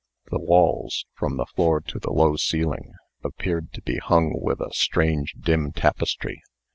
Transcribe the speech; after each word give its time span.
The 0.31 0.39
walls, 0.39 1.05
from 1.13 1.37
the 1.37 1.45
floor 1.45 1.79
to 1.79 1.99
the 1.99 2.09
low 2.09 2.35
ceiling, 2.35 2.93
appeared 3.23 3.71
to 3.73 3.83
be 3.83 3.97
hung 3.99 4.33
with 4.41 4.59
a 4.59 4.73
strange, 4.73 5.33
dim 5.39 5.71
tapestry. 5.73 6.41